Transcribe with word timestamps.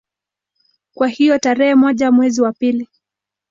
Kwa 0.93 1.07
hiyo 1.07 1.37
tarehe 1.39 1.75
moja 1.75 2.11
mwezi 2.11 2.41
wa 2.41 2.51
pili 2.53 2.89